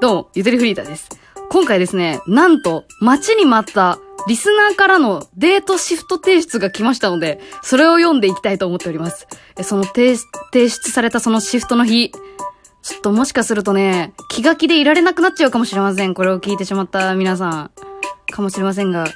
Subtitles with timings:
[0.00, 0.14] どう？
[0.16, 1.08] も、ゆとりフリーターです。
[1.50, 9.26] 今回ですね、なんと、待ちに待ったリスナーからのデートシフト提出が来ましたので、それを読んでいきたいと思っております。
[9.62, 12.10] その提提出されたそのシフトの日、
[12.82, 16.14] ちょっともしかするとね、気が気でいられなくなっちゃうかもしれません。
[16.14, 17.70] これを聞いてしまった皆さん。
[18.30, 19.06] かもしれませんが、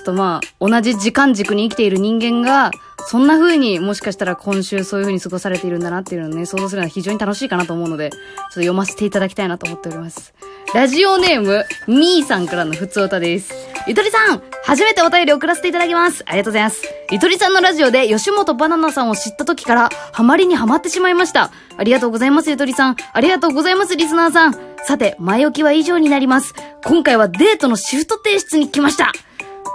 [0.00, 2.70] ちょっとまあ、同じ時間軸に生きている人間が、
[3.10, 10.32] そんな風にもしかしたら今週そういう風に過ごされているんだなっていうのをね、想像するのは非常に楽しいかなと思うので、ちょっと読ませていただきたいなと思っております。
[10.72, 13.52] ラジオネーム、みーさんからのふつおたです。
[13.86, 16.22] ゆとりさん、初めてお便り送らせていただきます。
[16.26, 16.82] ありがとうございます。
[17.10, 21.50] ゆとりさんのラジオで吉本バナナさんを知った時から、ハマりにハマってしまいました。
[21.76, 22.96] ありがとうございます、ゆとりさん。
[23.12, 24.56] ありがとうございます、リスナーさん。
[24.86, 26.54] さて、前置きは以上になります。
[26.84, 29.12] 今回はデートのシフト提出に来ました。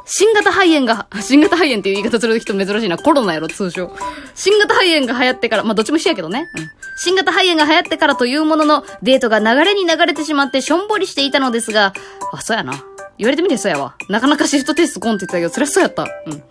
[0.05, 2.97] 新型肺炎が、新型肺炎っていう言い方する人珍しいな。
[2.97, 3.91] コロナやろ、通称。
[4.35, 6.47] 新型肺炎が流行ってから、まあ、どっちも一緒やけどね。
[6.55, 6.69] うん。
[6.97, 11.93] 新型肺炎が流行ってからというものの、デートが流れに流れてしまってしょんぼりしていたのですが、
[12.31, 12.73] あ、そうやな。
[13.17, 13.95] 言われてみてそうやわ。
[14.09, 16.03] なかなかシフトテストコンって言ってたけど、そりゃそうやった。
[16.03, 16.43] うん。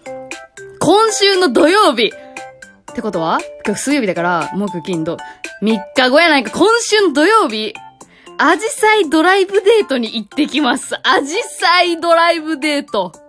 [0.80, 2.12] 今週の土曜日
[2.92, 5.16] ってことは今日水曜日だから、木、金、土。
[5.62, 7.74] 3日後やないか、今週の土曜日
[8.36, 10.96] アジサイドライブデートに行ってきます。
[11.04, 13.23] アジサイドライブデート。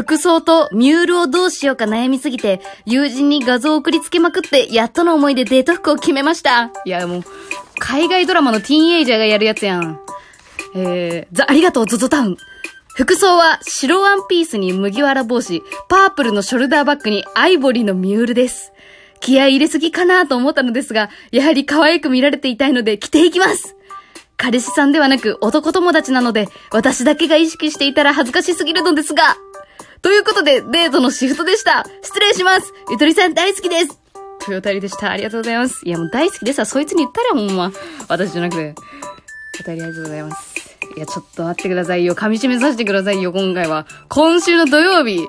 [0.00, 6.70] 服装とミュールをどうしようか悩みすぎて、友人に画像を送りつけまくって、やっとの思いでデート服を決めました。
[6.86, 7.22] いや、もう、
[7.78, 10.00] 海外ドラマのティーンエイジャーがやるやつやん。
[10.74, 12.36] えー、ザ、ありがとう、ゾゾタウン。
[12.94, 18.72] 服装は白ワンピースに麦わら帽子、パープルのショルダーバッグにアイボリーのミュールです。
[19.20, 23.76] 気合い入れすぎかなと思ったのですが、やはり可愛く見られていたいので着ていきます
[24.38, 29.36] 彼氏さんではなく男友達なので、私だけが意識していたら恥ずかしすぎるのですが。
[30.02, 31.84] ということで、デートのシフトでした。
[32.02, 32.72] 失礼します。
[32.90, 33.98] ゆとりさん大好きです。
[34.44, 35.10] というお便りでした。
[35.10, 35.82] ありがとうございます。
[35.84, 36.64] いや、もう大好きですわ。
[36.64, 37.70] そいつに言ったらほんま。
[38.08, 38.74] 私じゃなくて。
[39.62, 40.54] お便りありがとうございます。
[40.96, 42.14] いや、ちょっと待ってくださいよ。
[42.14, 43.86] 噛み締めさせてくださいよ、今回は。
[44.08, 45.28] 今週の土曜日、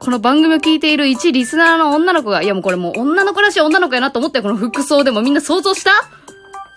[0.00, 5.90] この番組を聞いている一リスナーの女の子が、いやもうこれもう女の子らしい女の子やなと思って、この服装でもみんな想像した？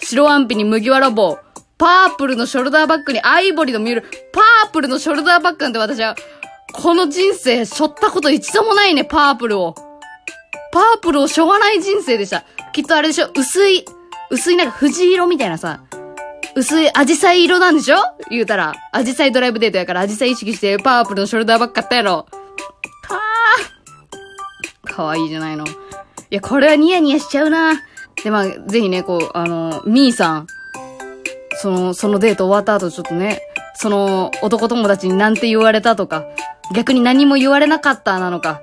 [0.01, 1.39] 白ワンピに麦わら帽、
[1.77, 4.01] パープルのショルダーバッグにアイボリーのミュール、
[4.33, 6.15] パープルのショルダーバッグなんて私は、
[6.75, 9.73] この人生背負ったこと一度もないね、パープルを。
[10.71, 12.43] パープルを背負わない人生でした。
[12.73, 13.29] きっとあれでしょ？
[13.35, 13.85] 薄い、
[14.29, 15.81] 薄いなんか藤色みたいなさ、
[16.55, 17.97] 薄いアジサイ色なんでしょ？
[18.29, 18.73] 言うたら。
[18.91, 22.27] アジサイドライブデートやからアジサイ意識してパープルのショルダーバッグ買ったやろ。
[23.01, 24.93] かー。
[24.93, 25.65] かわいいじゃないの。
[25.65, 25.69] い
[26.29, 27.81] や、これはニヤニヤしちゃうな。
[28.23, 30.47] で、まあ、ぜひね、こう、あの、ミーさん、
[31.57, 33.41] その、そのデート終わった後ちょっとね、
[33.75, 36.25] その男友達になんて言われたとか、
[36.73, 38.61] 逆に何も言われなかったなのか、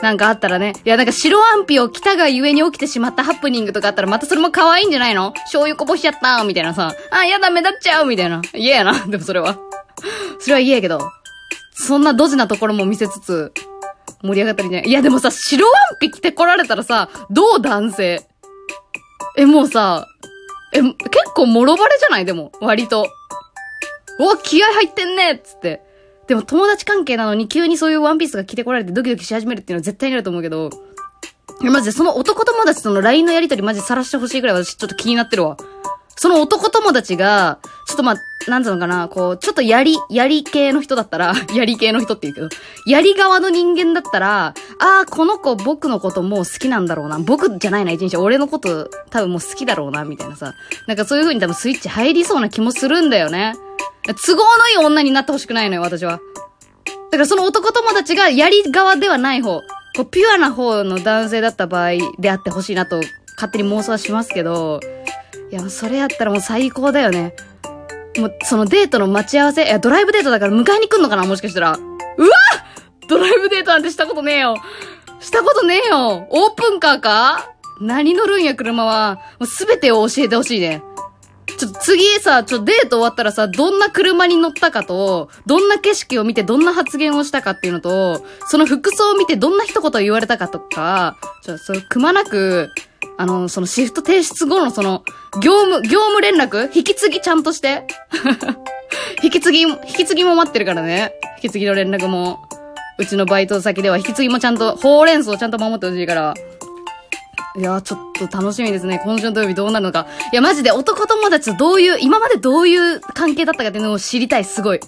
[0.00, 5.32] なんかあったらね、いやなんか白アンピを着たがゆえに起きてしまったハプニングとかあったらまたそれも可愛いんじゃないの？
[5.32, 8.42] 醤油こぼしちゃったみたいなさ、あ、やだ目立っちゃうみたいな。
[8.54, 9.58] 嫌やな、でもそれは。
[10.40, 11.00] それは嫌やけど、
[11.72, 13.52] そんなドジなところも見せつつ、
[14.22, 14.82] 盛り上がったりね。
[14.86, 18.26] いやでもさ、白ワンピ着てこられたらさ、どう男性？
[19.36, 20.06] え、もうさ、
[20.74, 20.94] え、結
[21.34, 22.24] 構もろバレじゃない？
[22.24, 23.06] でも、割と。
[24.18, 25.82] うわ、気合入ってんねっつって。
[26.28, 30.70] でも友達関係なのに急にそういうワンピースが着てこられてドキドキし始めるっていうのは絶対にあると思うけど、
[31.60, 35.56] いやマジでその男友達との LINE のやりとりマジ晒してほしいぐらい私ちょっと気になってるわ。
[36.16, 38.16] その男友達が、ちょっとまあ、
[38.50, 47.18] なんつうのかな、こう、ちょっとやり、やり系の人だったら、 やり系の人って言うけど、やり側の人間だったら、ああ、この子僕のこともう好きなんだろうな。
[47.18, 48.16] 僕じゃないな、一日。
[48.16, 50.54] 俺のこと多分もう好きだろうな、みたいなさ。
[50.86, 53.56] なんかそういう風に多分スイッチ入りそうな気もするんだよね。
[54.06, 56.20] 都合のいい女になってほしくないのよ、私は。
[57.10, 59.60] だからその男友達がやり側ではない方、
[59.94, 63.00] こう、ピュアな方の男性だった場合であってほしいなと、
[63.36, 64.80] 勝手に妄想はしますけど、
[65.50, 67.34] いや、それやったらもう最高だよね。
[68.18, 71.72] もう、そのデートの待ち合わせ、いや、ドライブデートだから迎えに来んのかなもしかしたら。
[71.72, 72.30] うわ
[73.08, 74.56] ドライブデートなんてしたことねえよ。
[75.20, 76.26] したことねえよ。
[76.30, 77.52] オープンカーか？
[77.80, 79.16] 何乗るんや、車は。
[79.38, 80.82] もうすべてを教えてほしいね。
[81.62, 92.72] ちょっと次さ、ちょっとデート終わったらさ、どんな車に乗ったかと、どんな景色を見てどんな発言をしたかっていうのと、その服装を見てどんな一言を言われたかとか、ちょっとそれくまなく、
[93.16, 95.04] あの、そのシフト提出後のその、
[95.40, 97.86] 業務、業務連絡引き継ぎちゃんとして。
[99.22, 101.14] 引き継ぎ、引き継ぎも待ってるからね。
[101.36, 102.40] 引き継ぎの連絡も。
[102.98, 106.34] うちのバイト先では引き継ぎもちゃんと、ほうれん草ちゃんと守ってほしいから。
[107.54, 108.00] いや、ちょっ
[108.30, 109.00] と楽しみですね。
[109.04, 110.06] 今週の土曜日どうなるのか。
[110.32, 114.78] いや、マジで男友達とどういう、今までどういう関係だったかっていうのを知りたい、すごい。
[114.78, 114.80] い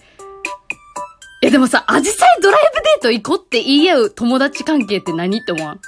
[1.43, 5.81] や、でもさ、アジサイドライブデート行こうって言い合う友達関係って何って思わん？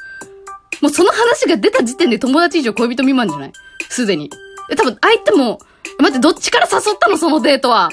[0.82, 3.52] もうその話が出た時点で友達以上恋人未満じゃない？
[3.88, 4.28] すでに。
[4.68, 5.60] で、多分相手も、
[5.98, 7.16] 待って、どっちから誘ったの？
[7.16, 7.88] そのデートは。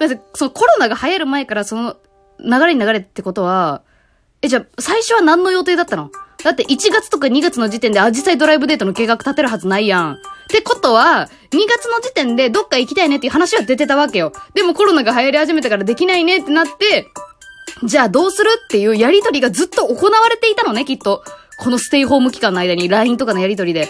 [0.00, 1.96] だって、そのコロナが流行る前からその
[2.40, 3.82] 流れに流れってことは、
[4.40, 6.10] え、じゃあ、最初は何の予定だったの？
[6.44, 10.12] だって1月とか2月の時点でアジサイドライブデートの計画立てるはずないやん。
[10.12, 10.16] っ
[10.48, 14.32] てことは、2月の時点でどっか行きたいねっていう話は出てたわけよ。
[14.52, 17.08] でもコロナが流行り始めたからできないねってなって、
[17.82, 21.24] じゃあどうするっていうやりとりがずっと行われていたのね、きっと。
[21.58, 23.88] このステイホーム期間の間に LINE とかのやりとりで。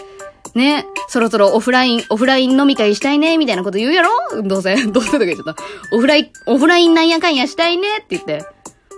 [0.53, 4.41] ね、そろそろオフライン、オフライン飲み会したいね、みたいなこと言うやろ？
[4.43, 5.61] どうせ、 どうせとか言っちゃった。
[5.91, 8.45] オフライン、オフラインなんやかんやしたいねって言って。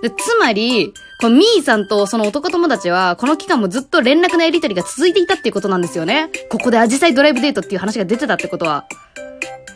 [0.04, 6.30] で、つまり、このミーさんとその男友達は、この期間もずっと連絡のやり取りが続いていたっていうことなんですよね。
[6.50, 8.86] ここでアジサイドライブデートっていう話が出てたってことは。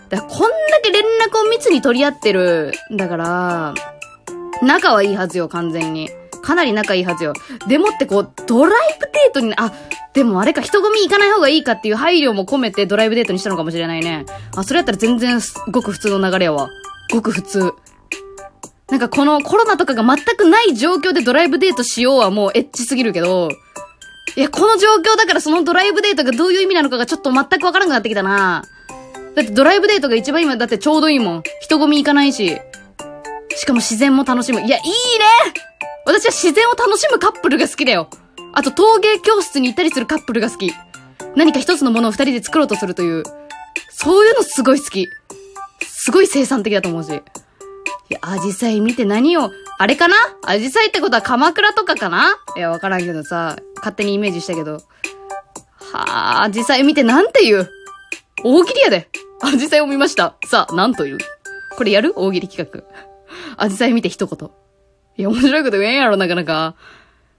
[0.10, 0.48] だからこんだ
[0.84, 2.74] け連絡を密に取り合ってる。
[2.92, 3.74] だから、
[4.62, 6.10] 仲はいいはずよ、完全に。
[6.44, 7.34] かなり仲いいはずよ。
[7.68, 9.74] でもってこう、ドライブデートに、あ、
[10.14, 14.26] でもあれか、人混み行かない方がいいかっていう配慮も込めてドライブデートにしたのかもしれないね。
[14.56, 15.40] あ、それやったら全然
[15.72, 16.70] ごく普通の流れやわ。
[17.12, 17.74] ごく普通。
[18.92, 23.50] なんかこのコロナとかが全くない状況でドライブデートしようはもうエッチすぎるけど、
[24.36, 28.64] いや、この状況だからそのドライブデートがどういう意味なのかがちょっと全くわからなくなってきたな。
[29.34, 31.44] だってドライブデートが一番今だってちょうどいいもん。
[31.62, 32.58] 人混み行かないし。
[33.56, 34.62] しかも自然も楽しむ。
[34.62, 34.94] いや、いいね
[36.06, 38.10] 私は自然を楽しむカップルが好きだよ。
[38.54, 40.74] あと陶芸教室に行ったりするカップルが好き。
[41.36, 43.24] 何か一つのものを二人で作ろうとするという。
[43.90, 45.08] そういうのすごい好き。
[45.82, 47.22] すごい生産的だと思うし。
[48.12, 50.16] いや、アジサイ見て何を、あれかな？
[50.46, 52.36] アジサイってことは鎌倉とかかな？
[52.58, 54.82] いや、わからんけどさ、勝手にイメージしたけど。
[55.94, 57.70] はあ、アジサイ見てなんて言う？
[58.44, 59.08] 大喜利やで。
[59.42, 60.36] アジサイを見ました。
[60.46, 61.18] さあ、なんと言う？
[61.78, 62.12] これやる？
[62.18, 62.84] 大喜利企画。
[63.56, 64.50] アジサイ見て一言。
[65.16, 66.76] いや、面白いこと言えんやろ、なかなか。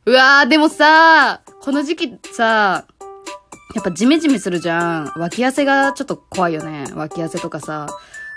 [0.06, 2.86] うわー、でもさ、この時期さ、
[3.74, 5.12] やっぱジメジメするじゃん。
[5.18, 6.86] 脇汗がちょっと怖いよね。
[6.94, 7.88] 脇汗とかさ。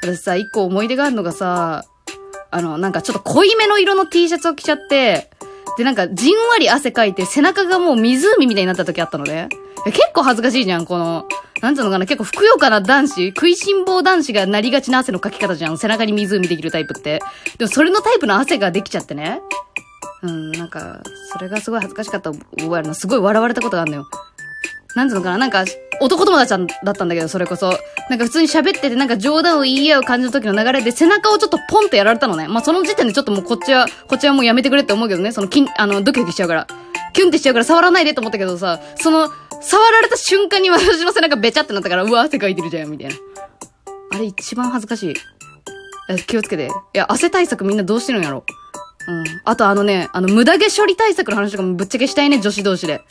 [0.01, 1.85] 私さ、一個思い出があるのがさ、
[2.55, 5.29] あの、なんかちょっと濃いめの色の T シャツを着ちゃって、
[5.77, 9.49] で、なんかじんわり汗かいて背中がもう湖みたいになった時あったのね。
[9.83, 11.27] 結構恥ずかしいじゃん、この、
[11.61, 15.77] なんつうのかな、結構ふくよかな男子、食いしん坊男子がなりがちな汗のかき方じゃん。
[15.77, 17.19] 背中に湖できるタイプって。
[17.57, 19.41] でもそれのタイプの汗ができちゃってね。
[20.23, 21.01] うん、なんか、
[21.33, 22.93] それがすごい恥ずかしかった覚えるの。
[22.93, 24.07] すごい笑われたことがあるのよ。
[24.95, 25.65] なんつうのかななんか、
[26.01, 27.77] 男友達だったんだけど、それこそ。
[28.09, 32.47] なんか普通に喋ってて、なんか冗談を言い合う感じの時の流れで、背中をちょっとポンってやられたのね。
[32.47, 35.31] まあ、その時点でちょっともうこっちは、こっちはもうやめてくれって思うけどね。
[35.31, 36.67] その、きん、あの、ドキドキしちゃうから。
[37.13, 39.29] キュンってしちゃうから触らないでと思ったけどさ、その、
[39.61, 43.15] 触られた瞬間に私の背中べちゃってなったから、うわ、汗かいてるじゃん、みたいな。
[44.11, 45.15] あれ一番恥ずかしい。
[46.27, 46.67] 気をつけて。
[46.67, 48.45] いや、汗対策みんなどうしてるんやろ
[49.07, 49.23] うん。
[49.43, 53.01] あとあのね、あの、無駄毛処理対策の話とかもぶっちゃけしたいね、女子同士で。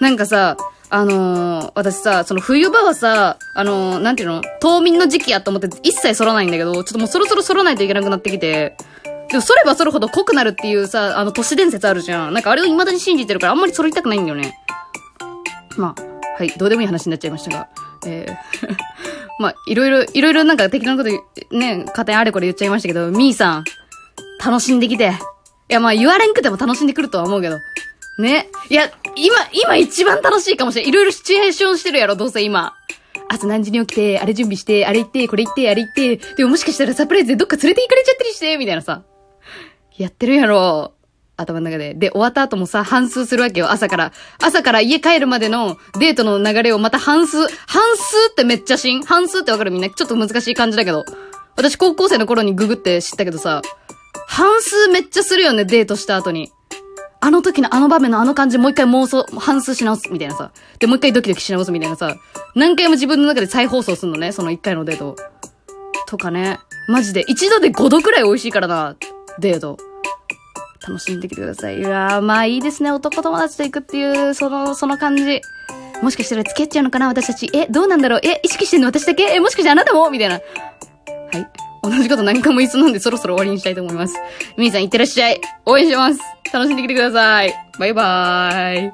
[0.00, 0.56] なんかさ、
[0.90, 8.76] あのー、私さ、その冬場はさ、あのー、なんていうの冬眠の時期やと思って一切剃らないんだけど、ちょっともうそろそろ剃らないといけなくなってきて、
[9.30, 12.34] でも剃れば剃るほど濃くなるっていうさ、あの都市伝説あるじゃん。
[12.34, 14.54] なんかあれを未だに信じてるからあんまり剃りたくないんだよね。
[15.76, 16.02] まあ、
[16.38, 17.68] はい、どうでもいい話になっちゃいましたが。
[18.06, 18.76] えー
[19.40, 23.64] まあ、いろいろ、いろいろなんか適当なことね、家庭あれこれ言っちゃいましたけど、みーさん、
[24.44, 25.06] 楽しんできて。
[25.68, 27.56] いや、まあ言われんくても楽しんでくるとは思うけど。
[28.18, 28.48] ね。
[28.68, 30.88] いや、今、今一番楽しいかもしれん。
[30.88, 32.74] いろいろシチュエーションしてるやろ、どうせ今。
[33.28, 39.02] 朝何時に起きて、あれ準備して、あれ行って、これ行って、あれ行って、でももしかしたらサプライズでどっか連れて行かれちゃったりして、みたいなさ。
[39.96, 40.92] やってるやろ。
[41.36, 41.94] 頭の中で。
[41.94, 44.12] で、終わった後もさ、反数するわけよ、朝から。
[44.40, 47.48] 朝から家帰るまでのデートの流れをまた半数、半
[47.96, 49.02] 数ってめっちゃしん？
[49.02, 49.90] 半数ってわかるみんな？
[49.90, 51.04] ちょっと難しい感じだけど。
[51.56, 53.62] 私高校生の頃にググって知ったけどさ、
[54.28, 56.52] 半数めっちゃするよね、デートした後に。
[57.24, 60.50] あの時のあの場面のあの感じもう一回妄想、反数し直すみたいなさ。
[60.78, 62.14] で、もう一回ドキドキし直すみたいなさ。
[62.54, 65.16] 何回も自分の中で再放送すんのね、その一回のデート。
[66.06, 66.60] とかね。
[66.86, 67.24] マジで。
[67.26, 68.94] 一度で5度くらい美味しいからな、
[69.38, 69.78] デート。
[70.86, 71.78] 楽しんできてください。
[71.78, 72.92] いやー、まあいいですね。
[72.92, 75.40] 男友達と行くっていう、その、その感じ。
[76.02, 77.48] もしかしたら付き合っちゃうのかな私たち。
[77.54, 79.22] え、どうなんだろうえ、意識してんの私だけ？
[79.32, 80.10] え、もしかしてあなたも？
[80.10, 80.34] みたいな。
[80.34, 81.48] はい。
[81.84, 84.14] 同じこと何回も言いそうなんでそろそろ終わりにしたいと思います。
[84.56, 85.40] みーさんいってらっしゃい。
[85.66, 86.20] 応援します。
[86.50, 87.52] 楽しんできてください。
[87.78, 88.92] バイバーイ。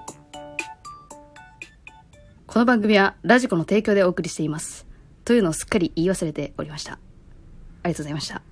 [2.49, 4.89] この番組はラジコの提供でお送りしています。
[5.25, 6.95] というのをすっかり言い忘れておりました。
[6.95, 6.97] あ
[7.85, 8.43] りがとうございました。